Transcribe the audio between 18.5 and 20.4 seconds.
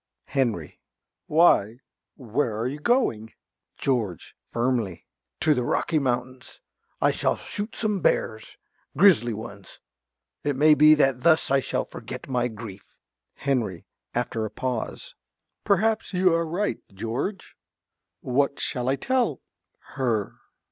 shall I tell her?